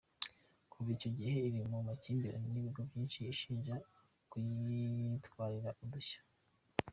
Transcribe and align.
Kuva 0.71 0.89
icyo 0.95 1.09
gihe 1.17 1.35
iri 1.47 1.61
mu 1.71 1.79
makimbirane 1.87 2.47
n’ibigo 2.49 2.81
byinshi 2.89 3.19
ishinja 3.33 3.75
kuyitwarira 4.29 5.69
udushya. 5.83 6.21